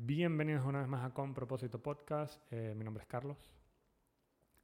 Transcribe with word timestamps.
Bienvenidos 0.00 0.64
una 0.64 0.78
vez 0.78 0.86
más 0.86 1.04
a 1.04 1.12
Con 1.12 1.34
Propósito 1.34 1.82
Podcast. 1.82 2.40
Eh, 2.52 2.72
mi 2.76 2.84
nombre 2.84 3.02
es 3.02 3.08
Carlos 3.08 3.36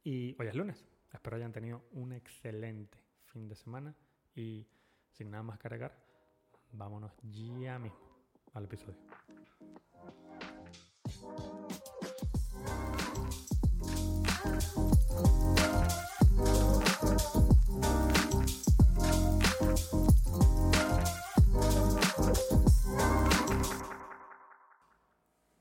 y 0.01 0.33
hoy 0.39 0.47
es 0.47 0.55
lunes. 0.55 0.87
Espero 1.11 1.35
hayan 1.35 1.51
tenido 1.51 1.83
un 1.91 2.13
excelente 2.13 2.97
fin 3.25 3.49
de 3.49 3.55
semana 3.55 3.93
y 4.33 4.65
sin 5.11 5.29
nada 5.29 5.43
más 5.43 5.59
que 5.59 5.67
agregar, 5.67 5.93
vámonos 6.71 7.11
ya 7.21 7.77
mismo 7.77 7.99
al 8.53 8.63
episodio. 8.63 8.95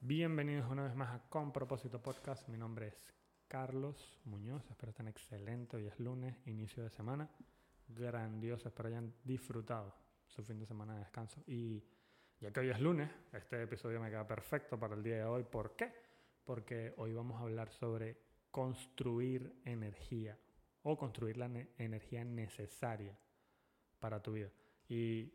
Bienvenidos 0.06 0.70
una 0.70 0.82
vez 0.82 0.94
más 0.94 1.14
a 1.14 1.30
Con 1.30 1.50
Propósito 1.50 1.98
Podcast. 1.98 2.46
Mi 2.50 2.58
nombre 2.58 2.88
es 2.88 3.14
Carlos 3.48 4.20
Muñoz. 4.26 4.62
Espero 4.70 4.90
estén 4.90 5.08
excelentes. 5.08 5.80
Hoy 5.80 5.86
es 5.86 5.98
lunes, 5.98 6.36
inicio 6.46 6.82
de 6.82 6.90
semana. 6.90 7.26
Grandioso. 7.88 8.68
Espero 8.68 8.90
hayan 8.90 9.14
disfrutado 9.24 9.94
su 10.26 10.44
fin 10.44 10.58
de 10.58 10.66
semana 10.66 10.92
de 10.92 10.98
descanso. 10.98 11.42
Y 11.46 11.82
ya 12.38 12.52
que 12.52 12.60
hoy 12.60 12.68
es 12.68 12.80
lunes, 12.80 13.08
este 13.32 13.62
episodio 13.62 13.98
me 13.98 14.10
queda 14.10 14.28
perfecto 14.28 14.78
para 14.78 14.94
el 14.94 15.02
día 15.02 15.16
de 15.16 15.24
hoy. 15.24 15.42
¿Por 15.42 15.74
qué? 15.74 15.90
Porque 16.44 16.92
hoy 16.98 17.14
vamos 17.14 17.40
a 17.40 17.44
hablar 17.44 17.70
sobre 17.70 18.18
construir 18.50 19.58
energía 19.64 20.38
o 20.82 20.98
construir 20.98 21.38
la 21.38 21.46
energía 21.78 22.26
necesaria 22.26 23.16
para 24.00 24.22
tu 24.22 24.34
vida. 24.34 24.50
Y 24.86 25.32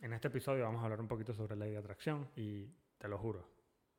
en 0.00 0.14
este 0.14 0.28
episodio 0.28 0.64
vamos 0.64 0.80
a 0.80 0.84
hablar 0.84 1.02
un 1.02 1.08
poquito 1.08 1.34
sobre 1.34 1.54
la 1.54 1.66
ley 1.66 1.72
de 1.72 1.78
atracción 1.80 2.30
y 2.34 2.80
te 3.02 3.08
lo 3.08 3.18
juro 3.18 3.44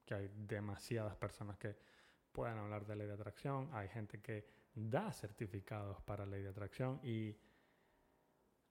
que 0.06 0.14
hay 0.14 0.32
demasiadas 0.34 1.18
personas 1.18 1.58
que 1.58 1.76
pueden 2.32 2.58
hablar 2.58 2.86
de 2.86 2.96
ley 2.96 3.06
de 3.06 3.12
atracción, 3.12 3.70
hay 3.74 3.90
gente 3.90 4.22
que 4.22 4.48
da 4.74 5.12
certificados 5.12 6.02
para 6.04 6.26
ley 6.26 6.42
de 6.42 6.48
atracción 6.48 7.02
y 7.04 7.36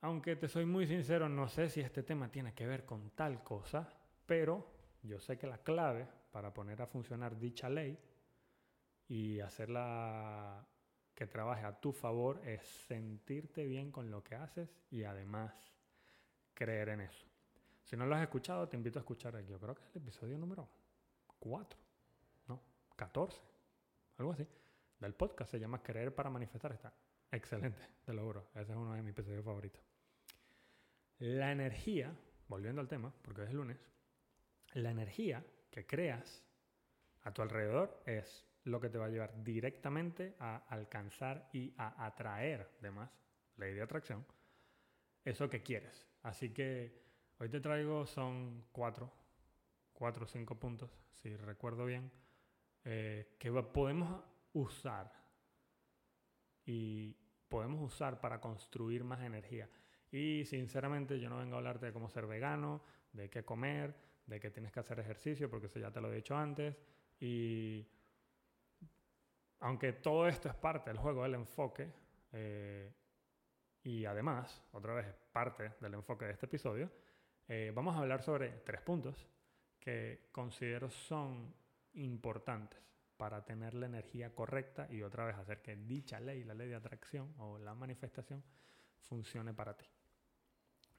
aunque 0.01 0.37
te 0.37 0.49
soy 0.49 0.65
muy 0.65 0.87
sincero, 0.87 1.29
no 1.29 1.49
sé 1.49 1.69
si 1.69 1.81
este 1.81 2.03
tema 2.03 2.31
tiene 2.31 2.55
que 2.55 2.67
ver 2.67 2.87
con 2.87 3.11
tal 3.11 3.45
cosa, 3.45 3.87
pero 4.25 4.67
yo 5.03 5.21
sé 5.21 5.37
que 5.37 5.47
la 5.47 5.59
clave 5.59 6.09
para 6.31 6.55
poner 6.55 6.81
a 6.81 6.87
funcionar 6.87 7.39
dicha 7.39 7.69
ley 7.69 7.99
y 9.09 9.39
hacerla 9.41 10.67
que 11.15 11.27
trabaje 11.27 11.67
a 11.67 11.79
tu 11.79 11.93
favor 11.93 12.41
es 12.49 12.63
sentirte 12.63 13.67
bien 13.67 13.93
con 13.93 14.11
lo 14.11 14.25
que 14.25 14.37
haces 14.37 14.81
y 14.91 15.05
además 15.05 15.53
creer 16.55 16.89
en 16.89 17.03
eso. 17.03 17.32
Si 17.85 17.97
no 17.97 18.07
lo 18.07 18.15
has 18.15 18.23
escuchado, 18.23 18.69
te 18.69 18.77
invito 18.77 18.99
a 18.99 19.03
escuchar, 19.03 19.45
yo 19.45 19.59
creo 19.59 19.75
que 19.75 19.83
es 19.83 19.91
el 19.91 20.03
episodio 20.03 20.39
número 20.39 20.69
4, 21.39 21.79
¿no? 22.49 22.63
14 22.97 23.53
algo 24.19 24.33
así, 24.33 24.47
del 24.99 25.15
podcast. 25.15 25.51
Se 25.51 25.61
llama 25.61 25.83
Creer 25.83 26.15
para 26.15 26.31
Manifestar. 26.31 26.73
Está 26.73 26.93
excelente, 27.31 27.83
te 28.05 28.13
lo 28.13 28.23
juro. 28.23 28.49
Ese 28.55 28.73
es 28.73 28.77
uno 28.77 28.95
de 28.95 29.03
mis 29.03 29.11
episodios 29.11 29.45
favoritos. 29.45 29.83
La 31.19 31.53
energía, 31.53 32.15
volviendo 32.49 32.81
al 32.81 32.89
tema, 32.89 33.13
porque 33.23 33.45
es 33.45 33.53
lunes, 33.53 33.79
la 34.75 34.91
energía 34.91 35.45
que 35.71 35.87
creas 35.87 36.43
a 37.23 37.33
tu 37.33 37.43
alrededor 37.43 38.03
es 38.07 38.47
lo 38.65 38.81
que 38.81 38.89
te 38.89 38.99
va 38.99 39.07
a 39.07 39.09
llevar 39.09 39.43
directamente 39.43 40.37
a 40.39 40.57
alcanzar 40.69 41.49
y 41.53 41.75
a 41.77 42.07
atraer, 42.07 42.77
además, 42.81 43.11
ley 43.57 43.75
de 43.75 43.83
atracción, 43.83 44.25
eso 45.25 45.49
que 45.49 45.63
quieres. 45.63 46.07
Así 46.23 46.53
que 46.53 47.03
hoy 47.43 47.49
te 47.49 47.61
traigo, 47.61 48.07
son 48.07 48.67
cuatro, 48.71 49.13
cuatro 49.93 50.27
o 50.27 50.29
cinco 50.29 50.55
puntos, 50.55 50.97
si 51.11 51.35
recuerdo 51.35 51.85
bien, 51.85 52.09
eh, 52.85 53.35
que 53.37 53.51
podemos 53.51 54.23
usar 54.53 55.13
y 56.65 57.17
podemos 57.49 57.83
usar 57.83 58.21
para 58.21 58.41
construir 58.41 59.03
más 59.03 59.23
energía. 59.23 59.69
Y 60.13 60.45
sinceramente 60.45 61.19
yo 61.19 61.29
no 61.29 61.39
vengo 61.39 61.57
a 61.57 61.59
hablarte 61.59 61.87
de 61.87 61.93
cómo 61.93 62.09
ser 62.09 62.29
vegano, 62.29 62.81
de 63.13 63.29
qué 63.29 63.45
comer, 63.45 63.93
de 64.25 64.39
que 64.39 64.53
tienes 64.53 64.71
que 64.71 64.79
hacer 64.79 65.01
ejercicio, 65.01 65.51
porque 65.51 65.67
eso 65.67 65.81
ya 65.81 65.91
te 65.91 66.01
lo 66.01 66.13
he 66.13 66.15
dicho 66.15 66.37
antes. 66.37 66.77
Y 67.19 67.85
aunque 69.59 69.95
todo 69.95 70.29
esto 70.29 70.49
es 70.49 70.55
parte 70.55 70.91
del 70.91 70.99
juego 70.99 71.25
del 71.25 71.35
enfoque, 71.35 71.93
eh, 72.31 72.95
y 73.83 74.05
además, 74.05 74.63
otra 74.71 74.95
vez, 74.95 75.13
parte 75.33 75.73
del 75.81 75.95
enfoque 75.95 76.27
de 76.27 76.33
este 76.35 76.47
episodio, 76.47 76.89
eh, 77.55 77.71
vamos 77.71 77.95
a 77.95 77.99
hablar 77.99 78.23
sobre 78.23 78.49
tres 78.65 78.81
puntos 78.81 79.29
que 79.79 80.29
considero 80.33 80.89
son 80.89 81.53
importantes 81.93 82.81
para 83.19 83.45
tener 83.45 83.75
la 83.75 83.85
energía 83.85 84.35
correcta 84.35 84.89
y 84.91 85.03
otra 85.03 85.27
vez 85.27 85.37
hacer 85.37 85.61
que 85.61 85.77
dicha 85.77 86.19
ley, 86.19 86.45
la 86.45 86.55
ley 86.55 86.71
de 86.71 86.77
atracción 86.77 87.35
o 87.37 87.59
la 87.59 87.75
manifestación, 87.75 88.43
funcione 89.01 89.53
para 89.53 89.77
ti. 89.77 89.85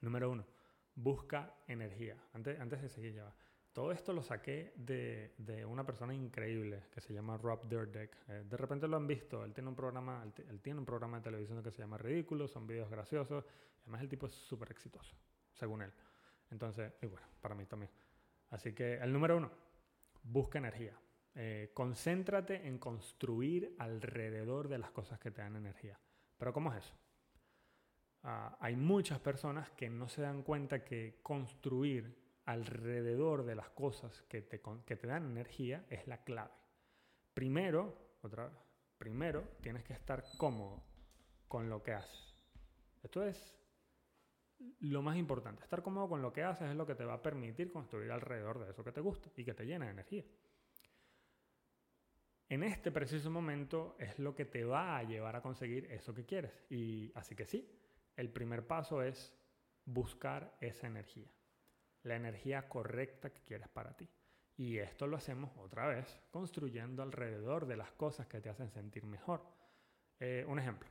Número 0.01 0.29
uno, 0.29 0.45
busca 0.93 1.55
energía. 1.67 2.17
Antes, 2.33 2.59
antes 2.59 2.83
de 2.83 2.89
seguir 2.89 3.15
ya 3.15 3.33
Todo 3.71 3.91
esto 3.91 4.13
lo 4.13 4.21
saqué 4.21 4.73
de, 4.75 5.33
de, 5.39 5.65
una 5.65 5.83
persona 5.83 6.13
increíble 6.13 6.83
que 6.93 7.01
se 7.01 7.15
llama 7.15 7.35
Rob 7.35 7.67
Dyrdek. 7.67 8.15
Eh, 8.27 8.43
de 8.47 8.57
repente 8.57 8.87
lo 8.87 8.97
han 8.97 9.07
visto. 9.07 9.43
Él 9.43 9.55
tiene 9.55 9.69
un 9.69 9.75
programa, 9.75 10.23
él, 10.23 10.61
tiene 10.61 10.79
un 10.81 10.85
programa 10.85 11.17
de 11.17 11.23
televisión 11.23 11.63
que 11.63 11.71
se 11.71 11.79
llama 11.79 11.97
Ridículo. 11.97 12.47
Son 12.47 12.67
videos 12.67 12.91
graciosos. 12.91 13.43
Además 13.81 14.01
el 14.01 14.09
tipo 14.09 14.27
es 14.27 14.33
súper 14.33 14.69
exitoso, 14.69 15.15
según 15.51 15.81
él. 15.81 15.91
Entonces, 16.53 16.93
y 17.01 17.07
bueno, 17.07 17.25
para 17.41 17.55
mí 17.55 17.65
también. 17.65 17.91
Así 18.51 18.73
que 18.73 18.93
el 18.95 19.11
número 19.11 19.37
uno, 19.37 19.51
busca 20.21 20.59
energía. 20.59 20.95
Eh, 21.33 21.71
concéntrate 21.73 22.67
en 22.67 22.77
construir 22.77 23.75
alrededor 23.79 24.67
de 24.67 24.77
las 24.77 24.91
cosas 24.91 25.19
que 25.19 25.31
te 25.31 25.41
dan 25.41 25.55
energía. 25.55 25.99
Pero 26.37 26.53
¿cómo 26.53 26.71
es 26.71 26.85
eso? 26.85 26.93
Ah, 28.21 28.55
hay 28.61 28.75
muchas 28.75 29.19
personas 29.19 29.71
que 29.71 29.89
no 29.89 30.07
se 30.07 30.21
dan 30.21 30.43
cuenta 30.43 30.85
que 30.85 31.19
construir 31.23 32.15
alrededor 32.45 33.43
de 33.45 33.55
las 33.55 33.69
cosas 33.71 34.21
que 34.29 34.43
te, 34.43 34.61
que 34.85 34.95
te 34.95 35.07
dan 35.07 35.25
energía 35.25 35.85
es 35.89 36.05
la 36.07 36.23
clave. 36.23 36.53
Primero, 37.33 37.97
otra 38.21 38.51
primero 38.99 39.43
tienes 39.59 39.83
que 39.83 39.93
estar 39.93 40.23
cómodo 40.37 40.83
con 41.47 41.67
lo 41.67 41.81
que 41.81 41.93
haces. 41.93 42.45
Esto 43.01 43.23
es 43.23 43.55
lo 44.79 45.01
más 45.01 45.17
importante. 45.17 45.63
Estar 45.63 45.81
cómodo 45.81 46.09
con 46.09 46.21
lo 46.21 46.33
que 46.33 46.43
haces 46.43 46.69
es 46.69 46.75
lo 46.75 46.85
que 46.85 46.95
te 46.95 47.05
va 47.05 47.15
a 47.15 47.21
permitir 47.21 47.71
construir 47.71 48.11
alrededor 48.11 48.63
de 48.63 48.71
eso 48.71 48.83
que 48.83 48.91
te 48.91 49.01
gusta 49.01 49.29
y 49.35 49.43
que 49.43 49.53
te 49.53 49.65
llena 49.65 49.85
de 49.85 49.91
energía. 49.91 50.23
En 52.49 52.63
este 52.63 52.91
preciso 52.91 53.31
momento 53.31 53.95
es 53.97 54.19
lo 54.19 54.35
que 54.35 54.45
te 54.45 54.63
va 54.63 54.97
a 54.97 55.03
llevar 55.03 55.35
a 55.35 55.41
conseguir 55.41 55.91
eso 55.91 56.13
que 56.13 56.25
quieres. 56.25 56.65
Y 56.69 57.11
así 57.15 57.35
que 57.35 57.45
sí, 57.45 57.67
el 58.15 58.29
primer 58.29 58.67
paso 58.67 59.01
es 59.01 59.33
buscar 59.85 60.55
esa 60.61 60.87
energía, 60.87 61.31
la 62.03 62.15
energía 62.15 62.69
correcta 62.69 63.33
que 63.33 63.41
quieres 63.41 63.69
para 63.69 63.95
ti. 63.95 64.09
Y 64.55 64.77
esto 64.77 65.07
lo 65.07 65.17
hacemos 65.17 65.51
otra 65.57 65.87
vez 65.87 66.21
construyendo 66.29 67.01
alrededor 67.01 67.65
de 67.65 67.77
las 67.77 67.91
cosas 67.93 68.27
que 68.27 68.39
te 68.39 68.49
hacen 68.49 68.69
sentir 68.69 69.03
mejor. 69.05 69.43
Eh, 70.19 70.45
un 70.47 70.59
ejemplo, 70.59 70.87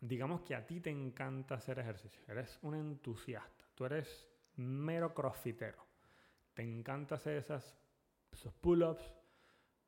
digamos 0.00 0.42
que 0.42 0.54
a 0.54 0.66
ti 0.66 0.80
te 0.80 0.90
encanta 0.90 1.56
hacer 1.56 1.78
ejercicio, 1.78 2.22
eres 2.28 2.58
un 2.62 2.74
entusiasta, 2.74 3.64
tú 3.74 3.84
eres 3.84 4.28
mero 4.56 5.14
crossfitero, 5.14 5.84
te 6.54 6.62
encanta 6.62 7.16
hacer 7.16 7.36
esas, 7.36 7.76
esos 8.30 8.52
pull-ups 8.54 9.14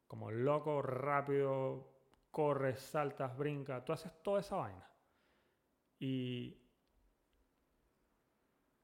como 0.06 0.30
loco, 0.30 0.82
rápido, 0.82 1.88
corres, 2.30 2.80
saltas, 2.80 3.36
brincas, 3.36 3.84
tú 3.84 3.92
haces 3.92 4.12
toda 4.22 4.40
esa 4.40 4.56
vaina. 4.56 4.86
Y 6.00 6.56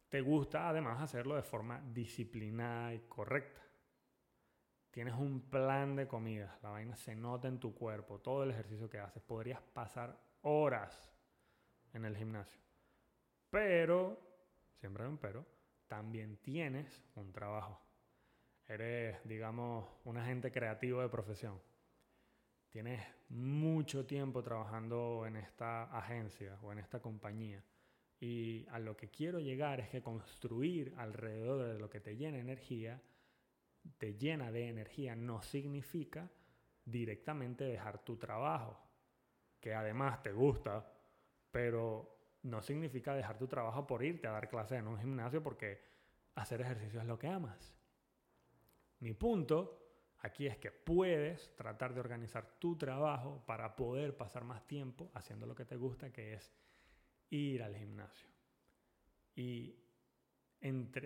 te 0.09 0.21
gusta 0.21 0.69
además 0.69 1.01
hacerlo 1.01 1.35
de 1.35 1.43
forma 1.43 1.81
disciplinada 1.93 2.95
y 2.95 3.01
correcta. 3.09 3.61
Tienes 4.91 5.15
un 5.15 5.51
plan 5.51 5.97
de 5.97 6.07
comida, 6.07 6.59
la 6.63 6.71
vaina 6.71 6.95
se 6.95 7.15
nota 7.17 7.49
en 7.49 7.59
tu 7.59 7.75
cuerpo, 7.75 8.21
todo 8.21 8.45
el 8.45 8.51
ejercicio 8.51 8.89
que 8.89 8.99
haces. 8.99 9.22
Podrías 9.22 9.61
pasar 9.61 10.19
horas 10.43 11.16
en 11.97 12.04
el 12.04 12.16
gimnasio. 12.16 12.60
Pero, 13.51 14.21
siempre 14.78 15.04
hay 15.04 15.10
un 15.10 15.19
pero, 15.19 15.47
también 15.89 16.37
tienes 16.39 17.03
un 17.15 17.33
trabajo. 17.33 17.81
Eres, 18.66 19.19
digamos, 19.25 19.89
un 20.04 20.19
agente 20.19 20.51
creativo 20.51 21.01
de 21.01 21.09
profesión. 21.09 21.60
Tienes 22.69 23.01
mucho 23.28 24.04
tiempo 24.04 24.43
trabajando 24.43 25.25
en 25.27 25.37
esta 25.37 25.84
agencia 25.97 26.59
o 26.63 26.72
en 26.72 26.78
esta 26.78 27.01
compañía. 27.01 27.65
Y 28.19 28.66
a 28.71 28.78
lo 28.78 28.97
que 28.97 29.10
quiero 29.10 29.39
llegar 29.41 29.81
es 29.81 29.89
que 29.89 30.03
construir 30.03 30.95
alrededor 30.97 31.66
de 31.66 31.78
lo 31.78 31.89
que 31.89 32.01
te 32.01 32.16
llena 32.16 32.39
energía, 32.39 33.01
te 33.98 34.15
llena 34.15 34.51
de 34.51 34.69
energía, 34.69 35.15
no 35.15 35.43
significa 35.43 36.28
directamente 36.84 37.65
dejar 37.65 38.04
tu 38.04 38.16
trabajo, 38.16 38.78
que 39.60 39.75
además 39.75 40.22
te 40.22 40.33
gusta, 40.33 40.96
pero 41.57 42.39
no 42.43 42.61
significa 42.61 43.15
dejar 43.15 43.39
tu 43.39 43.49
trabajo 43.49 43.87
por 43.87 44.05
irte 44.05 44.27
a 44.27 44.33
dar 44.33 44.47
clases 44.47 44.79
en 44.79 44.87
un 44.87 44.99
gimnasio 44.99 45.43
porque 45.43 45.81
hacer 46.35 46.61
ejercicio 46.61 47.01
es 47.01 47.07
lo 47.07 47.19
que 47.19 47.29
amas. 47.29 47.75
Mi 48.99 49.15
punto 49.15 50.13
aquí 50.19 50.47
es 50.47 50.59
que 50.59 50.71
puedes 50.71 51.57
tratar 51.57 51.95
de 51.95 52.01
organizar 52.01 52.59
tu 52.59 52.77
trabajo 52.77 53.43
para 53.47 53.75
poder 53.75 54.19
pasar 54.19 54.45
más 54.45 54.67
tiempo 54.67 55.11
haciendo 55.15 55.47
lo 55.47 55.55
que 55.55 55.65
te 55.65 55.77
gusta, 55.77 56.13
que 56.13 56.35
es 56.35 56.53
ir 57.31 57.63
al 57.63 57.75
gimnasio. 57.75 58.29
Y, 59.35 59.75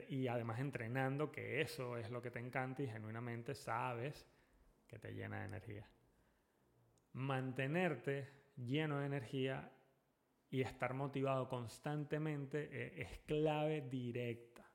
y 0.08 0.26
además 0.26 0.58
entrenando, 0.58 1.30
que 1.30 1.60
eso 1.60 1.96
es 1.96 2.10
lo 2.10 2.20
que 2.20 2.32
te 2.32 2.40
encanta 2.40 2.82
y 2.82 2.88
genuinamente 2.88 3.54
sabes 3.54 4.26
que 4.88 4.98
te 4.98 5.14
llena 5.14 5.38
de 5.38 5.44
energía. 5.44 5.88
Mantenerte 7.12 8.28
lleno 8.56 8.98
de 8.98 9.06
energía 9.06 9.70
y 10.50 10.62
estar 10.62 10.94
motivado 10.94 11.48
constantemente 11.48 12.68
eh, 12.72 13.02
es 13.02 13.18
clave 13.20 13.82
directa 13.82 14.68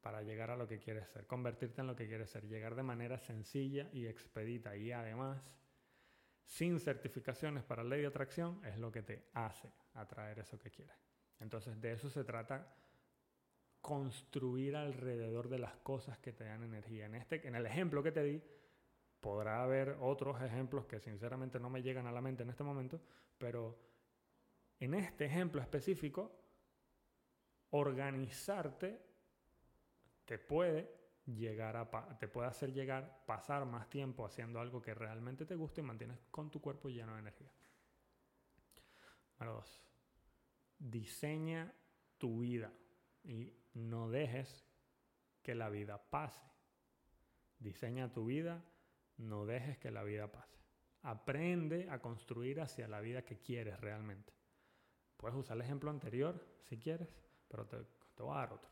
para 0.00 0.22
llegar 0.22 0.50
a 0.50 0.56
lo 0.56 0.66
que 0.66 0.78
quieres 0.78 1.08
ser, 1.08 1.26
convertirte 1.26 1.80
en 1.80 1.86
lo 1.86 1.96
que 1.96 2.06
quieres 2.06 2.30
ser, 2.30 2.46
llegar 2.46 2.74
de 2.74 2.82
manera 2.82 3.18
sencilla 3.18 3.88
y 3.92 4.06
expedita 4.06 4.76
y 4.76 4.92
además 4.92 5.42
sin 6.44 6.78
certificaciones 6.78 7.64
para 7.64 7.82
ley 7.82 8.02
de 8.02 8.08
atracción 8.08 8.62
es 8.64 8.78
lo 8.78 8.92
que 8.92 9.02
te 9.02 9.28
hace 9.32 9.72
atraer 9.94 10.38
eso 10.38 10.58
que 10.58 10.70
quieres. 10.70 10.96
Entonces 11.40 11.80
de 11.80 11.92
eso 11.92 12.10
se 12.10 12.24
trata 12.24 12.74
construir 13.80 14.76
alrededor 14.76 15.48
de 15.48 15.58
las 15.58 15.76
cosas 15.76 16.18
que 16.18 16.32
te 16.32 16.44
dan 16.44 16.62
energía. 16.62 17.06
En 17.06 17.14
este 17.14 17.46
en 17.46 17.54
el 17.54 17.66
ejemplo 17.66 18.02
que 18.02 18.12
te 18.12 18.22
di 18.22 18.42
podrá 19.20 19.62
haber 19.62 19.96
otros 20.00 20.40
ejemplos 20.42 20.86
que 20.86 21.00
sinceramente 21.00 21.58
no 21.58 21.70
me 21.70 21.82
llegan 21.82 22.06
a 22.06 22.12
la 22.12 22.20
mente 22.20 22.42
en 22.42 22.50
este 22.50 22.62
momento, 22.62 23.00
pero 23.38 23.93
en 24.84 24.94
este 24.94 25.24
ejemplo 25.26 25.60
específico, 25.60 26.30
organizarte 27.70 29.02
te 30.24 30.38
puede 30.38 31.04
llegar 31.26 31.76
a 31.76 32.18
te 32.18 32.28
puede 32.28 32.48
hacer 32.48 32.72
llegar 32.72 33.24
pasar 33.26 33.64
más 33.64 33.88
tiempo 33.88 34.26
haciendo 34.26 34.60
algo 34.60 34.82
que 34.82 34.94
realmente 34.94 35.46
te 35.46 35.54
gusta 35.54 35.80
y 35.80 35.84
mantienes 35.84 36.18
con 36.30 36.50
tu 36.50 36.60
cuerpo 36.60 36.88
lleno 36.88 37.14
de 37.14 37.20
energía. 37.20 37.50
Número 39.38 39.56
dos, 39.56 39.82
diseña 40.78 41.72
tu 42.18 42.40
vida 42.40 42.72
y 43.22 43.52
no 43.72 44.10
dejes 44.10 44.66
que 45.42 45.54
la 45.54 45.68
vida 45.70 45.98
pase. 46.10 46.44
Diseña 47.58 48.12
tu 48.12 48.26
vida, 48.26 48.62
no 49.16 49.46
dejes 49.46 49.78
que 49.78 49.90
la 49.90 50.02
vida 50.02 50.30
pase. 50.30 50.58
Aprende 51.02 51.88
a 51.90 52.00
construir 52.00 52.60
hacia 52.60 52.86
la 52.86 53.00
vida 53.00 53.24
que 53.24 53.38
quieres 53.38 53.80
realmente. 53.80 54.32
Puedes 55.24 55.38
usar 55.38 55.56
el 55.56 55.62
ejemplo 55.62 55.88
anterior 55.88 56.38
si 56.64 56.76
quieres, 56.76 57.08
pero 57.48 57.64
te, 57.64 57.78
voy 58.18 58.36
a 58.36 58.40
dar 58.40 58.52
otro. 58.52 58.68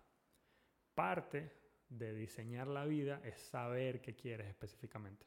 Parte 0.94 1.50
de 1.88 2.12
diseñar 2.12 2.68
la 2.68 2.84
vida 2.84 3.22
es 3.24 3.40
saber 3.40 4.02
qué 4.02 4.14
quieres 4.14 4.48
específicamente. 4.48 5.24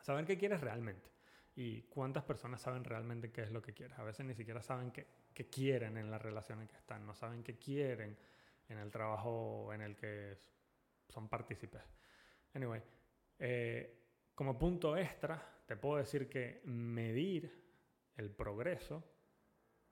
Saber 0.00 0.24
qué 0.24 0.38
quieres 0.38 0.62
realmente. 0.62 1.10
Y 1.54 1.82
cuántas 1.82 2.24
personas 2.24 2.62
saben 2.62 2.82
realmente 2.82 3.30
qué 3.30 3.42
es 3.42 3.50
lo 3.50 3.60
que 3.60 3.74
quieres. 3.74 3.98
A 3.98 4.04
veces 4.04 4.24
ni 4.24 4.34
siquiera 4.34 4.62
saben 4.62 4.90
qué, 4.90 5.06
quieren 5.50 5.98
en 5.98 6.10
la 6.10 6.16
relación 6.16 6.62
en 6.62 6.68
que 6.68 6.76
están. 6.76 7.04
No 7.04 7.14
saben 7.14 7.42
qué 7.42 7.58
quieren 7.58 8.16
en 8.70 8.78
el 8.78 8.90
trabajo 8.90 9.70
en 9.74 9.82
el 9.82 9.94
que 9.96 10.38
son 11.10 11.28
partícipes. 11.28 11.82
Anyway, 12.54 12.80
eh, 13.38 13.98
como 14.34 14.58
punto 14.58 14.96
extra, 14.96 15.60
te 15.66 15.76
puedo 15.76 15.98
decir 15.98 16.26
que 16.30 16.62
medir 16.64 17.52
el 18.16 18.30
progreso 18.30 19.12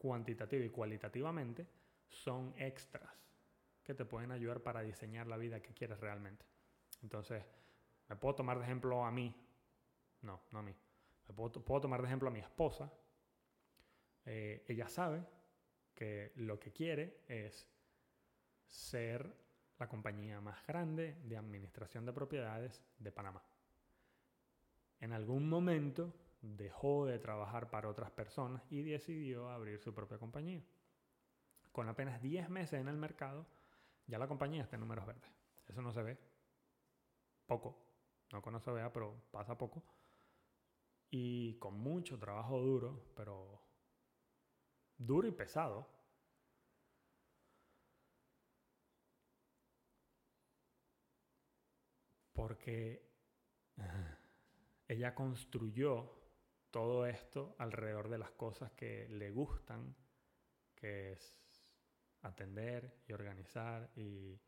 cuantitativa 0.00 0.64
y 0.64 0.70
cualitativamente 0.70 1.66
son 2.08 2.54
extras 2.56 3.12
que 3.84 3.94
te 3.94 4.06
pueden 4.06 4.32
ayudar 4.32 4.60
para 4.60 4.80
diseñar 4.80 5.26
la 5.26 5.36
vida 5.36 5.60
que 5.60 5.74
quieres 5.74 6.00
realmente. 6.00 6.46
Entonces, 7.02 7.44
me 8.08 8.16
puedo 8.16 8.34
tomar 8.36 8.58
de 8.58 8.64
ejemplo 8.64 9.04
a 9.04 9.10
mí, 9.10 9.34
no, 10.22 10.40
no 10.52 10.58
a 10.58 10.62
mí, 10.62 10.74
me 11.28 11.34
puedo, 11.34 11.80
tomar 11.80 12.00
de 12.00 12.06
ejemplo 12.06 12.28
a 12.28 12.32
mi 12.32 12.40
esposa. 12.40 12.90
Eh, 14.24 14.64
ella 14.68 14.88
sabe 14.88 15.22
que 15.94 16.32
lo 16.36 16.58
que 16.58 16.72
quiere 16.72 17.20
es 17.28 17.68
ser 18.66 19.36
la 19.78 19.86
compañía 19.86 20.40
más 20.40 20.66
grande 20.66 21.18
de 21.24 21.36
administración 21.36 22.06
de 22.06 22.12
propiedades 22.12 22.82
de 22.98 23.12
Panamá. 23.12 23.42
En 24.98 25.12
algún 25.12 25.48
momento 25.48 26.14
dejó 26.42 27.06
de 27.06 27.18
trabajar 27.18 27.70
para 27.70 27.88
otras 27.88 28.10
personas 28.10 28.62
y 28.70 28.82
decidió 28.82 29.50
abrir 29.50 29.78
su 29.78 29.94
propia 29.94 30.18
compañía. 30.18 30.64
Con 31.72 31.88
apenas 31.88 32.20
10 32.20 32.48
meses 32.50 32.80
en 32.80 32.88
el 32.88 32.96
mercado, 32.96 33.46
ya 34.06 34.18
la 34.18 34.28
compañía 34.28 34.62
está 34.62 34.76
en 34.76 34.80
números 34.80 35.06
verdes. 35.06 35.30
Eso 35.68 35.82
no 35.82 35.92
se 35.92 36.02
ve. 36.02 36.18
Poco. 37.46 37.86
No 38.32 38.42
que 38.42 38.50
no 38.50 38.60
se 38.60 38.70
vea, 38.70 38.92
pero 38.92 39.22
pasa 39.30 39.58
poco. 39.58 39.82
Y 41.10 41.58
con 41.58 41.74
mucho 41.78 42.18
trabajo 42.18 42.60
duro, 42.60 43.12
pero 43.16 43.60
duro 44.96 45.26
y 45.26 45.32
pesado. 45.32 45.88
Porque 52.32 53.10
ella 54.88 55.14
construyó 55.14 56.19
todo 56.70 57.06
esto 57.06 57.54
alrededor 57.58 58.08
de 58.08 58.18
las 58.18 58.30
cosas 58.32 58.72
que 58.72 59.08
le 59.08 59.30
gustan, 59.30 59.94
que 60.74 61.12
es 61.12 61.40
atender 62.22 63.02
y 63.06 63.12
organizar 63.12 63.90
y 63.96 64.40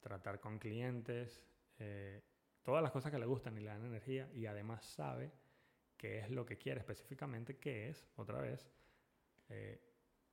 tratar 0.00 0.40
con 0.40 0.58
clientes, 0.58 1.44
eh, 1.78 2.22
todas 2.62 2.82
las 2.82 2.92
cosas 2.92 3.10
que 3.10 3.18
le 3.18 3.26
gustan 3.26 3.56
y 3.56 3.60
le 3.60 3.66
dan 3.66 3.84
energía 3.84 4.30
y 4.32 4.46
además 4.46 4.84
sabe 4.84 5.32
qué 5.96 6.20
es 6.20 6.30
lo 6.30 6.44
que 6.44 6.58
quiere 6.58 6.80
específicamente, 6.80 7.58
que 7.58 7.88
es, 7.88 8.08
otra 8.16 8.40
vez, 8.40 8.68
eh, 9.48 9.80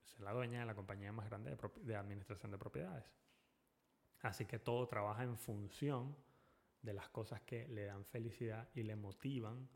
ser 0.03 0.21
la 0.21 0.33
dueña 0.33 0.61
de 0.61 0.65
la 0.65 0.75
compañía 0.75 1.11
más 1.11 1.27
grande 1.29 1.55
de, 1.55 1.57
de 1.81 1.95
administración 1.95 2.51
de 2.51 2.57
propiedades. 2.57 3.05
Así 4.21 4.45
que 4.45 4.59
todo 4.59 4.87
trabaja 4.87 5.23
en 5.23 5.37
función 5.37 6.15
de 6.81 6.93
las 6.93 7.09
cosas 7.09 7.41
que 7.41 7.67
le 7.67 7.85
dan 7.85 8.05
felicidad 8.05 8.69
y 8.73 8.83
le 8.83 8.95
motivan 8.95 9.69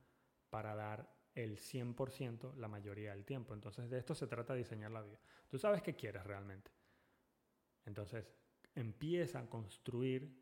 para 0.49 0.75
dar 0.75 1.22
el 1.35 1.57
100% 1.57 2.55
la 2.55 2.67
mayoría 2.67 3.11
del 3.11 3.25
tiempo. 3.25 3.53
Entonces 3.53 3.89
de 3.89 3.97
esto 3.97 4.13
se 4.15 4.27
trata 4.27 4.53
de 4.53 4.59
diseñar 4.59 4.91
la 4.91 5.01
vida. 5.01 5.19
Tú 5.49 5.57
sabes 5.57 5.81
qué 5.81 5.95
quieres 5.95 6.23
realmente. 6.23 6.71
Entonces 7.85 8.25
empieza 8.75 9.39
a 9.39 9.49
construir 9.49 10.35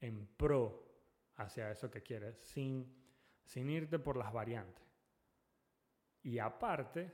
en 0.00 0.26
pro 0.26 0.84
hacia 1.36 1.70
eso 1.70 1.90
que 1.90 2.02
quieres 2.02 2.36
sin, 2.36 2.94
sin 3.44 3.70
irte 3.70 3.98
por 3.98 4.16
las 4.16 4.32
variantes. 4.32 4.84
Y 6.22 6.38
aparte, 6.38 7.12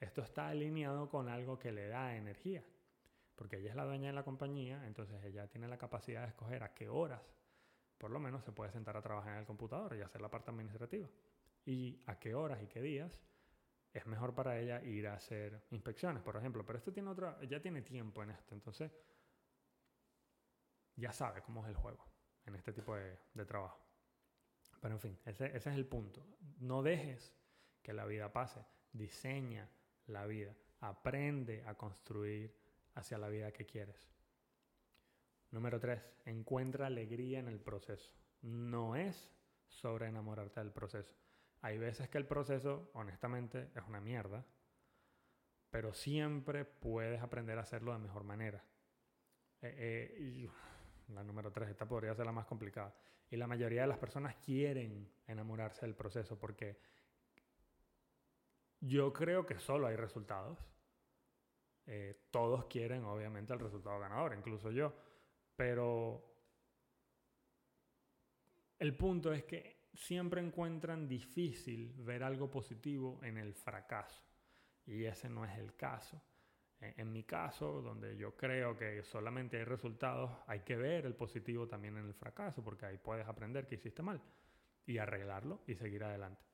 esto 0.00 0.22
está 0.22 0.48
alineado 0.48 1.08
con 1.08 1.28
algo 1.28 1.58
que 1.58 1.72
le 1.72 1.88
da 1.88 2.16
energía. 2.16 2.64
Porque 3.34 3.58
ella 3.58 3.70
es 3.70 3.76
la 3.76 3.84
dueña 3.84 4.08
de 4.08 4.14
la 4.14 4.22
compañía, 4.22 4.86
entonces 4.86 5.22
ella 5.24 5.48
tiene 5.48 5.66
la 5.66 5.76
capacidad 5.76 6.22
de 6.22 6.28
escoger 6.28 6.62
a 6.62 6.72
qué 6.72 6.88
horas, 6.88 7.20
por 7.98 8.10
lo 8.10 8.20
menos, 8.20 8.44
se 8.44 8.52
puede 8.52 8.70
sentar 8.70 8.96
a 8.96 9.02
trabajar 9.02 9.32
en 9.34 9.38
el 9.40 9.46
computador 9.46 9.96
y 9.96 10.02
hacer 10.02 10.20
la 10.20 10.30
parte 10.30 10.50
administrativa 10.50 11.08
y 11.64 12.02
a 12.06 12.18
qué 12.18 12.34
horas 12.34 12.62
y 12.62 12.66
qué 12.66 12.80
días 12.80 13.20
es 13.92 14.06
mejor 14.06 14.34
para 14.34 14.58
ella 14.58 14.82
ir 14.82 15.06
a 15.06 15.14
hacer 15.14 15.66
inspecciones, 15.70 16.22
por 16.22 16.36
ejemplo. 16.36 16.66
Pero 16.66 16.78
esto 16.78 16.92
tiene 16.92 17.10
otra, 17.10 17.38
ya 17.44 17.60
tiene 17.60 17.82
tiempo 17.82 18.22
en 18.22 18.30
esto, 18.30 18.54
entonces 18.54 18.90
ya 20.96 21.12
sabe 21.12 21.42
cómo 21.42 21.62
es 21.62 21.68
el 21.68 21.76
juego 21.76 22.04
en 22.44 22.56
este 22.56 22.72
tipo 22.72 22.96
de, 22.96 23.44
trabajo. 23.46 23.80
Pero 24.80 24.94
en 24.94 25.00
fin, 25.00 25.18
ese, 25.24 25.46
ese 25.46 25.70
es 25.70 25.76
el 25.76 25.86
punto. 25.86 26.26
No 26.58 26.82
dejes 26.82 27.32
que 27.82 27.92
la 27.92 28.04
vida 28.04 28.32
pase, 28.32 28.64
diseña 28.92 29.70
la 30.06 30.26
vida, 30.26 30.54
aprende 30.80 31.64
a 31.66 31.74
construir 31.76 32.54
hacia 32.94 33.16
la 33.16 33.28
vida 33.28 33.52
que 33.52 33.64
quieres. 33.64 34.08
Número 35.50 35.78
tres, 35.78 36.02
encuentra 36.24 36.88
alegría 36.88 37.38
en 37.38 37.48
el 37.48 37.60
proceso. 37.60 38.12
No 38.42 38.96
es 38.96 39.30
sobre 39.68 40.08
enamorarte 40.08 40.60
del 40.60 40.72
proceso. 40.72 41.14
Hay 41.64 41.78
veces 41.78 42.10
que 42.10 42.18
el 42.18 42.26
proceso, 42.26 42.90
honestamente, 42.92 43.70
es 43.74 43.82
una 43.88 43.98
mierda, 43.98 44.44
pero 45.70 45.94
siempre 45.94 46.66
puedes 46.66 47.22
aprender 47.22 47.56
a 47.56 47.62
hacerlo 47.62 47.94
de 47.94 48.00
mejor 48.00 48.22
manera. 48.22 48.62
Eh, 49.62 49.74
eh, 49.78 50.20
y 50.20 50.50
la 51.14 51.24
número 51.24 51.50
tres, 51.50 51.70
esta 51.70 51.88
podría 51.88 52.14
ser 52.14 52.26
la 52.26 52.32
más 52.32 52.44
complicada. 52.44 52.94
Y 53.30 53.36
la 53.38 53.46
mayoría 53.46 53.80
de 53.80 53.86
las 53.86 53.96
personas 53.96 54.36
quieren 54.44 55.10
enamorarse 55.26 55.86
del 55.86 55.94
proceso 55.94 56.38
porque 56.38 56.78
yo 58.80 59.10
creo 59.14 59.46
que 59.46 59.58
solo 59.58 59.86
hay 59.86 59.96
resultados. 59.96 60.58
Eh, 61.86 62.26
todos 62.30 62.66
quieren, 62.66 63.04
obviamente, 63.06 63.54
el 63.54 63.60
resultado 63.60 63.98
ganador, 64.00 64.34
incluso 64.36 64.70
yo. 64.70 64.92
Pero 65.56 66.30
el 68.78 68.94
punto 68.94 69.32
es 69.32 69.44
que 69.44 69.73
siempre 69.94 70.40
encuentran 70.40 71.08
difícil 71.08 71.94
ver 71.98 72.22
algo 72.22 72.50
positivo 72.50 73.20
en 73.22 73.38
el 73.38 73.54
fracaso. 73.54 74.22
Y 74.86 75.04
ese 75.04 75.28
no 75.28 75.44
es 75.44 75.56
el 75.58 75.74
caso. 75.74 76.20
En 76.80 77.12
mi 77.12 77.24
caso, 77.24 77.80
donde 77.80 78.16
yo 78.16 78.36
creo 78.36 78.76
que 78.76 79.02
solamente 79.04 79.56
hay 79.56 79.64
resultados, 79.64 80.30
hay 80.46 80.60
que 80.60 80.76
ver 80.76 81.06
el 81.06 81.14
positivo 81.14 81.66
también 81.66 81.96
en 81.96 82.06
el 82.06 82.14
fracaso, 82.14 82.62
porque 82.62 82.84
ahí 82.84 82.98
puedes 82.98 83.26
aprender 83.26 83.66
que 83.66 83.76
hiciste 83.76 84.02
mal 84.02 84.20
y 84.84 84.98
arreglarlo 84.98 85.62
y 85.66 85.76
seguir 85.76 86.04
adelante. 86.04 86.44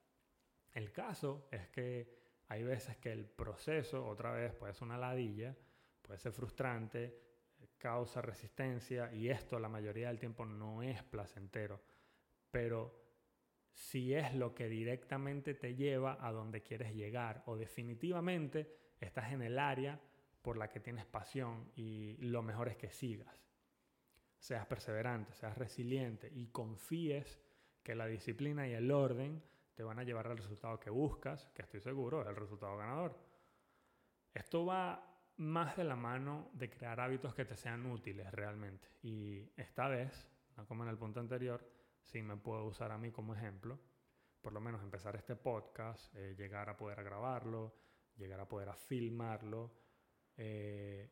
El 0.73 0.93
caso 0.93 1.49
es 1.51 1.69
que 1.69 2.21
hay 2.49 2.63
veces 2.63 2.97
que 2.99 3.11
el 3.11 3.25
proceso, 3.27 4.07
otra 4.07 4.31
vez, 4.33 4.53
puede 4.55 4.73
ser 4.73 4.85
una 4.85 4.99
ladilla, 4.99 5.57
puede 6.01 6.19
ser 6.21 6.33
frustrante, 6.33 7.19
causa 7.79 8.21
resistencia 8.21 9.13
y 9.13 9.29
esto 9.29 9.59
la 9.59 9.69
mayoría 9.69 10.09
del 10.09 10.19
tiempo 10.19 10.45
no 10.45 10.83
es 10.83 11.03
placentero, 11.03 11.81
pero 12.51 13.00
si 13.73 14.15
es 14.15 14.35
lo 14.35 14.55
que 14.55 14.69
directamente 14.69 15.55
te 15.55 15.75
lleva 15.75 16.19
a 16.21 16.33
donde 16.33 16.63
quieres 16.63 16.95
llegar 16.95 17.43
o 17.47 17.57
definitivamente 17.57 18.77
estás 19.01 19.33
en 19.33 19.43
el 19.43 19.59
área 19.59 20.01
por 20.43 20.57
la 20.57 20.69
que 20.69 20.81
tienes 20.81 21.07
pasión 21.07 21.71
y 21.77 22.17
lo 22.19 22.43
mejor 22.43 22.69
es 22.69 22.77
que 22.77 22.91
sigas. 22.91 23.47
Seas 24.39 24.67
perseverante, 24.67 25.35
seas 25.35 25.57
resiliente 25.57 26.31
y 26.33 26.49
confíes 26.49 27.39
que 27.83 27.95
la 27.95 28.07
disciplina 28.07 28.67
y 28.67 28.73
el 28.73 28.91
orden 28.91 29.43
te 29.75 29.83
van 29.83 29.99
a 29.99 30.05
llevar 30.05 30.27
al 30.27 30.39
resultado 30.39 30.79
que 30.79 30.91
buscas, 30.91 31.51
que 31.55 31.63
estoy 31.63 31.81
seguro 31.81 32.23
es 32.23 32.29
el 32.29 32.37
resultado 32.37 32.77
ganador. 32.77 33.19
Esto 34.33 34.65
va 34.65 35.11
más 35.39 35.77
de 35.77 35.85
la 35.85 35.97
mano 35.97 36.51
de 36.53 36.69
crear 36.69 37.01
hábitos 37.01 37.35
que 37.35 37.47
te 37.47 37.57
sean 37.57 37.87
útiles 37.87 38.31
realmente. 38.31 38.89
Y 39.03 39.51
esta 39.57 39.89
vez, 39.89 40.29
como 40.69 40.85
en 40.85 40.91
el 40.91 40.99
punto 40.99 41.21
anterior, 41.21 41.67
sí 42.05 42.23
me 42.23 42.37
puedo 42.37 42.65
usar 42.67 42.93
a 42.93 42.99
mí 42.99 43.11
como 43.11 43.35
ejemplo. 43.35 43.79
Por 44.41 44.53
lo 44.53 44.61
menos 44.61 44.83
empezar 44.83 45.17
este 45.17 45.37
podcast, 45.37 46.15
eh, 46.17 46.35
llegar 46.37 46.69
a 46.71 46.77
poder 46.77 47.03
grabarlo, 47.05 47.75
llegar 48.17 48.41
a 48.41 48.49
poder 48.49 48.73
filmarlo, 48.75 49.71
eh, 50.37 51.11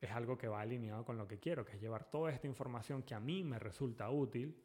es 0.00 0.10
algo 0.10 0.36
que 0.36 0.48
va 0.48 0.60
alineado 0.60 1.04
con 1.04 1.16
lo 1.16 1.26
que 1.26 1.38
quiero, 1.38 1.64
que 1.64 1.72
es 1.72 1.80
llevar 1.80 2.10
toda 2.10 2.30
esta 2.30 2.46
información 2.46 3.02
que 3.02 3.14
a 3.14 3.20
mí 3.20 3.42
me 3.44 3.58
resulta 3.58 4.10
útil, 4.10 4.62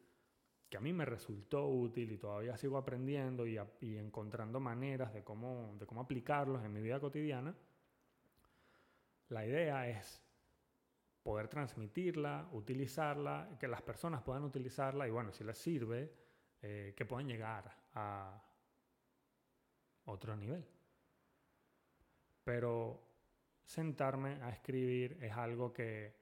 que 0.68 0.76
a 0.76 0.80
mí 0.80 0.92
me 0.92 1.04
resultó 1.04 1.68
útil 1.68 2.12
y 2.12 2.18
todavía 2.18 2.56
sigo 2.56 2.78
aprendiendo 2.78 3.46
y, 3.46 3.58
encontrando 3.96 4.60
maneras 4.60 5.12
de 5.12 5.22
cómo, 5.24 5.76
de 5.78 5.86
cómo 5.86 6.02
aplicarlos 6.02 6.64
en 6.64 6.72
mi 6.72 6.80
vida 6.80 7.00
cotidiana. 7.00 7.54
La 9.28 9.46
idea 9.46 9.88
es 9.88 10.21
poder 11.22 11.48
transmitirla, 11.48 12.48
utilizarla, 12.52 13.56
que 13.58 13.68
las 13.68 13.82
personas 13.82 14.22
puedan 14.22 14.44
utilizarla 14.44 15.06
y 15.06 15.10
bueno, 15.10 15.32
si 15.32 15.44
les 15.44 15.58
sirve, 15.58 16.12
eh, 16.60 16.94
que 16.96 17.06
puedan 17.06 17.28
llegar 17.28 17.70
a 17.94 18.42
otro 20.06 20.36
nivel. 20.36 20.66
Pero 22.44 23.00
sentarme 23.64 24.42
a 24.42 24.50
escribir 24.50 25.18
es 25.22 25.32
algo 25.32 25.72
que 25.72 26.14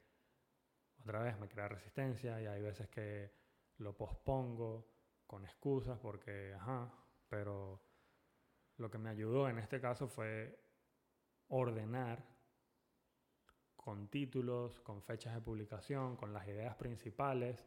otra 1.02 1.22
vez 1.22 1.38
me 1.38 1.48
crea 1.48 1.68
resistencia 1.68 2.40
y 2.40 2.46
hay 2.46 2.60
veces 2.60 2.88
que 2.88 3.32
lo 3.78 3.96
pospongo 3.96 4.86
con 5.26 5.44
excusas 5.44 5.98
porque, 5.98 6.54
ajá, 6.54 6.92
pero 7.28 7.80
lo 8.76 8.90
que 8.90 8.98
me 8.98 9.10
ayudó 9.10 9.48
en 9.48 9.58
este 9.58 9.80
caso 9.80 10.08
fue 10.08 10.58
ordenar 11.48 12.24
con 13.80 14.08
títulos, 14.08 14.80
con 14.80 15.02
fechas 15.02 15.34
de 15.34 15.40
publicación, 15.40 16.16
con 16.16 16.34
las 16.34 16.46
ideas 16.46 16.74
principales 16.76 17.64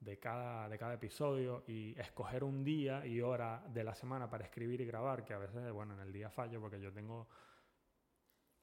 de 0.00 0.18
cada, 0.18 0.68
de 0.68 0.78
cada 0.78 0.94
episodio 0.94 1.62
y 1.66 1.98
escoger 1.98 2.42
un 2.42 2.64
día 2.64 3.06
y 3.06 3.20
hora 3.20 3.62
de 3.68 3.84
la 3.84 3.94
semana 3.94 4.30
para 4.30 4.44
escribir 4.44 4.80
y 4.80 4.86
grabar, 4.86 5.24
que 5.24 5.34
a 5.34 5.38
veces, 5.38 5.70
bueno, 5.72 5.94
en 5.94 6.00
el 6.00 6.12
día 6.12 6.30
fallo 6.30 6.60
porque 6.60 6.80
yo 6.80 6.92
tengo 6.92 7.28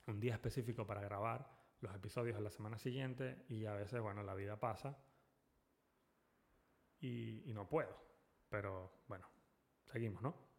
un 0.08 0.20
día 0.20 0.34
específico 0.34 0.86
para 0.86 1.02
grabar 1.02 1.48
los 1.80 1.94
episodios 1.94 2.38
de 2.38 2.44
la 2.44 2.50
semana 2.50 2.78
siguiente 2.78 3.46
y 3.50 3.66
a 3.66 3.74
veces, 3.74 4.02
bueno, 4.02 4.24
la 4.24 4.34
vida 4.34 4.60
pasa 4.60 4.98
y, 7.00 7.52
no 7.54 7.68
puedo. 7.68 7.96
Pero 8.50 9.04
bueno, 9.08 9.28
seguimos, 9.92 10.22
¿no? 10.22 10.53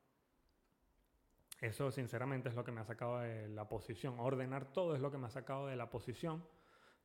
Eso 1.61 1.90
sinceramente 1.90 2.49
es 2.49 2.54
lo 2.54 2.64
que 2.64 2.73
me 2.73 2.80
ha 2.80 2.84
sacado 2.84 3.20
de 3.20 3.49
la 3.49 3.68
posición. 3.68 4.18
Ordenar 4.18 4.73
todo 4.73 4.94
es 4.94 5.00
lo 5.00 5.11
que 5.11 5.18
me 5.18 5.26
ha 5.26 5.30
sacado 5.30 5.66
de 5.66 5.76
la 5.76 5.88
posición 5.88 6.44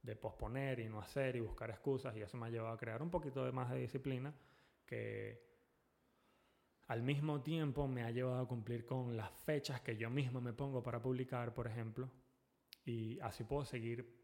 de 0.01 0.15
posponer 0.15 0.79
y 0.79 0.89
no 0.89 0.99
hacer 0.99 1.35
y 1.35 1.41
buscar 1.41 1.69
excusas 1.69 2.15
y 2.15 2.21
eso 2.21 2.37
me 2.37 2.47
ha 2.47 2.49
llevado 2.49 2.73
a 2.73 2.77
crear 2.77 3.01
un 3.01 3.09
poquito 3.09 3.43
de 3.43 3.51
más 3.51 3.69
de 3.69 3.79
disciplina 3.79 4.33
que 4.85 5.49
al 6.87 7.03
mismo 7.03 7.41
tiempo 7.41 7.87
me 7.87 8.03
ha 8.03 8.11
llevado 8.11 8.39
a 8.39 8.47
cumplir 8.47 8.85
con 8.85 9.15
las 9.15 9.31
fechas 9.31 9.81
que 9.81 9.95
yo 9.95 10.09
mismo 10.09 10.41
me 10.41 10.53
pongo 10.53 10.81
para 10.81 11.01
publicar, 11.01 11.53
por 11.53 11.67
ejemplo, 11.67 12.09
y 12.83 13.19
así 13.19 13.43
puedo 13.43 13.63
seguir 13.65 14.17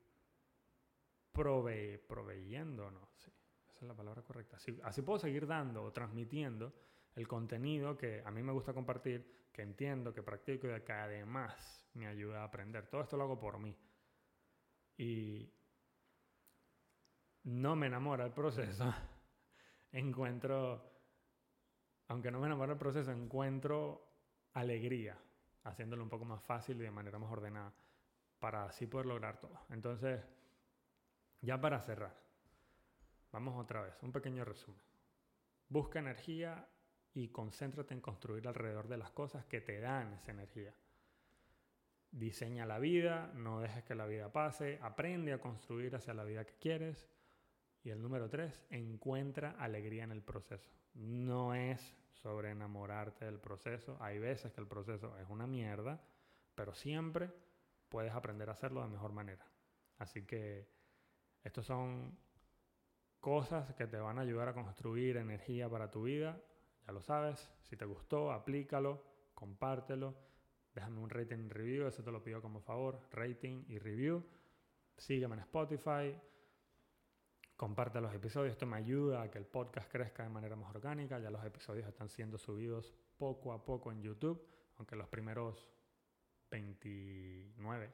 prove 1.32 2.00
proveyendo, 2.00 2.90
¿no? 2.90 3.10
Sí, 3.18 3.32
esa 3.70 3.80
es 3.82 3.88
la 3.88 3.94
palabra 3.94 4.24
correcta. 4.24 4.58
Así 4.84 5.02
puedo 5.04 5.20
seguir 5.20 5.46
dando 5.46 5.84
o 5.84 5.92
transmitiendo 5.92 6.74
el 7.16 7.28
contenido 7.28 7.98
que 7.98 8.22
a 8.26 8.32
mí 8.32 8.44
me 8.44 8.52
gusta 8.52 8.74
compartir, 8.74 9.50
que 9.52 9.62
entiendo, 9.62 10.14
que 10.14 10.22
practico 10.22 10.68
y 10.68 10.82
que 10.82 10.92
además 10.92 11.88
me 11.94 12.08
ayuda 12.08 12.42
a 12.42 12.46
aprender. 12.46 12.88
Todo 12.88 13.02
esto 13.02 13.18
lo 13.18 13.24
hago 13.24 13.40
por 13.40 13.58
mí. 13.58 13.76
Y 14.98 15.50
no 17.44 17.76
me 17.76 17.88
enamora 17.88 18.26
el 18.26 18.34
proceso. 18.34 18.94
encuentro, 19.92 20.92
aunque 22.10 22.32
no 22.32 22.40
me 22.40 22.48
enamora 22.48 22.74
el 22.74 22.80
proceso, 22.80 23.12
encuentro 23.12 24.06
alegría 24.54 25.18
haciéndolo 25.64 26.04
un 26.04 26.10
poco 26.10 26.26
más 26.26 26.44
fácil 26.44 26.78
y 26.78 26.84
de 26.84 26.92
manera 26.92 27.18
más 27.18 27.32
ordenada 27.32 27.74
para 28.40 28.66
así 28.66 28.88
poder 28.88 29.08
lograr 29.08 29.40
todo. 29.40 29.60
Entonces, 29.70 30.22
ya 31.42 31.60
para 31.60 31.80
cerrar, 31.80 32.16
vamos 33.32 33.60
otra 33.60 33.82
vez, 33.82 33.96
un 34.04 34.12
pequeño 34.12 34.46
resumen. 34.46 34.82
Busca 35.68 36.00
energía 36.00 36.68
y 37.16 37.30
concéntrate 37.30 37.94
en 37.94 38.02
construir 38.02 38.46
alrededor 38.48 38.90
de 38.90 38.98
las 38.98 39.10
cosas 39.10 39.46
que 39.46 39.62
te 39.62 39.80
dan 39.80 40.14
esa 40.14 40.32
energía. 40.32 40.76
Diseña 42.12 42.66
la 42.66 42.78
vida, 42.78 43.32
no 43.34 43.62
dejes 43.62 43.84
que 43.86 43.96
la 43.96 44.06
vida 44.06 44.32
pase, 44.32 44.80
aprende 44.82 45.32
a 45.32 45.40
construir 45.40 45.96
hacia 45.96 46.14
la 46.14 46.26
vida 46.26 46.46
que 46.46 46.56
quieres. 46.56 47.08
Y 47.84 47.90
el 47.90 48.02
número 48.02 48.30
tres, 48.30 48.62
encuentra 48.70 49.52
alegría 49.52 50.04
en 50.04 50.12
el 50.12 50.22
proceso. 50.22 50.70
No 50.94 51.56
es 51.56 51.96
sobre 52.12 52.52
enamorarte 52.52 53.26
del 53.26 53.40
proceso. 53.40 53.98
Hay 54.02 54.20
veces 54.20 54.52
que 54.52 54.60
el 54.60 54.68
proceso 54.68 55.18
es 55.18 55.30
una 55.30 55.48
mierda, 55.48 56.02
pero 56.54 56.74
siempre 56.74 57.32
puedes 57.88 58.14
aprender 58.14 58.50
a 58.50 58.54
hacerlo 58.54 58.82
de 58.82 58.90
mejor 58.90 59.14
manera. 59.14 59.46
Así 60.00 60.26
que 60.26 60.68
estos 61.44 61.66
son 61.66 62.18
cosas 63.22 63.74
que 63.76 63.88
te 63.88 63.98
van 63.98 64.20
a 64.20 64.22
ayudar 64.22 64.50
a 64.50 64.54
construir 64.54 65.16
energía 65.16 65.70
para 65.70 65.90
tu 65.90 66.04
vida. 66.04 66.42
Ya 66.86 66.94
lo 66.94 67.02
sabes, 67.02 67.52
si 67.64 67.76
te 67.76 67.86
gustó, 67.86 68.32
aplícalo, 68.32 69.04
compártelo, 69.34 70.16
déjame 70.74 71.00
un 71.00 71.10
rating 71.10 71.46
y 71.46 71.50
review, 71.50 71.88
eso 71.88 72.04
te 72.04 72.12
lo 72.12 72.24
pido 72.24 72.42
como 72.42 72.62
favor, 72.62 73.02
rating 73.12 73.64
y 73.68 73.80
review. 73.80 74.24
Sígueme 74.98 75.36
en 75.36 75.42
Spotify, 75.42 76.16
comparte 77.58 78.02
los 78.02 78.14
episodios, 78.14 78.52
esto 78.52 78.66
me 78.66 78.78
ayuda 78.78 79.24
a 79.24 79.32
que 79.32 79.38
el 79.38 79.46
podcast 79.46 79.90
crezca 79.92 80.24
de 80.24 80.30
manera 80.30 80.56
más 80.56 80.70
orgánica, 80.70 81.20
ya 81.20 81.30
los 81.30 81.44
episodios 81.44 81.88
están 81.88 82.10
siendo 82.10 82.38
subidos 82.38 82.94
poco 83.18 83.54
a 83.54 83.64
poco 83.64 83.92
en 83.92 84.02
YouTube, 84.02 84.46
aunque 84.78 84.96
los 84.96 85.08
primeros 85.08 85.68
29 86.52 87.94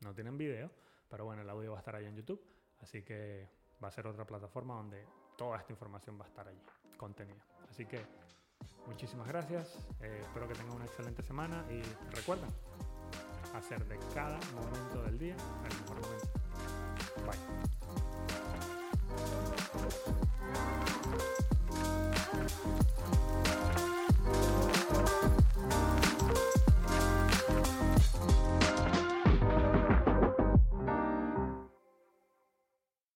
no 0.00 0.14
tienen 0.14 0.36
video, 0.36 0.70
pero 1.08 1.24
bueno, 1.24 1.42
el 1.42 1.50
audio 1.50 1.72
va 1.72 1.78
a 1.78 1.80
estar 1.80 1.96
ahí 1.96 2.06
en 2.06 2.16
YouTube, 2.16 2.42
así 2.80 3.02
que 3.02 3.48
va 3.82 3.88
a 3.88 3.92
ser 3.92 4.06
otra 4.06 4.26
plataforma 4.26 4.74
donde 4.74 5.06
toda 5.36 5.58
esta 5.58 5.72
información 5.72 6.18
va 6.20 6.24
a 6.24 6.28
estar 6.28 6.48
allí, 6.48 6.62
contenido. 6.96 7.40
Así 7.70 7.86
que 7.86 8.04
muchísimas 8.86 9.26
gracias, 9.28 9.78
eh, 10.00 10.20
espero 10.22 10.48
que 10.48 10.54
tengan 10.54 10.76
una 10.76 10.84
excelente 10.86 11.22
semana 11.22 11.64
y 11.70 11.82
recuerden 12.14 12.50
hacer 13.54 13.84
de 13.86 13.98
cada 14.14 14.38
momento 14.54 15.02
del 15.02 15.18
día 15.18 15.36
el 15.64 15.80
mejor 15.80 16.00
momento. 16.00 16.28
Bye. 17.26 17.56